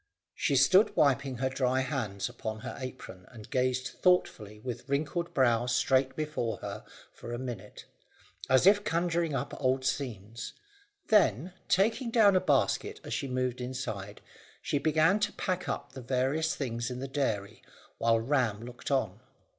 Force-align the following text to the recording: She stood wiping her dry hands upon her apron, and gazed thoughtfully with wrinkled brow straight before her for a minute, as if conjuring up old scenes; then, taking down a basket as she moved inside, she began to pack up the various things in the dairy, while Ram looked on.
She 0.33 0.55
stood 0.55 0.95
wiping 0.95 1.37
her 1.37 1.49
dry 1.49 1.81
hands 1.81 2.27
upon 2.27 2.61
her 2.61 2.75
apron, 2.79 3.27
and 3.27 3.47
gazed 3.51 3.85
thoughtfully 3.89 4.57
with 4.59 4.89
wrinkled 4.89 5.31
brow 5.35 5.67
straight 5.67 6.15
before 6.15 6.57
her 6.57 6.83
for 7.13 7.31
a 7.31 7.37
minute, 7.37 7.85
as 8.49 8.65
if 8.65 8.83
conjuring 8.83 9.35
up 9.35 9.53
old 9.61 9.85
scenes; 9.85 10.53
then, 11.09 11.53
taking 11.67 12.09
down 12.09 12.35
a 12.35 12.39
basket 12.41 12.99
as 13.03 13.13
she 13.13 13.27
moved 13.27 13.61
inside, 13.61 14.21
she 14.59 14.79
began 14.79 15.19
to 15.19 15.33
pack 15.33 15.69
up 15.69 15.91
the 15.93 16.01
various 16.01 16.55
things 16.55 16.89
in 16.89 16.97
the 16.97 17.07
dairy, 17.07 17.61
while 17.99 18.19
Ram 18.19 18.65
looked 18.65 18.89
on. 18.89 19.19